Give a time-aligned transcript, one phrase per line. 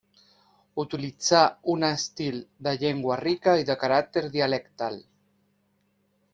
[0.83, 1.41] Utilitzà
[1.73, 5.01] un estil de llengua rica i de caràcter dialectal.